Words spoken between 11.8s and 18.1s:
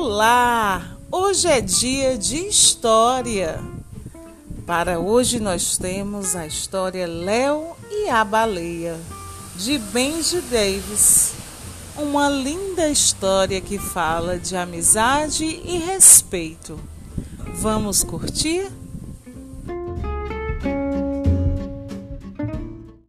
Uma linda história que fala de amizade e respeito. Vamos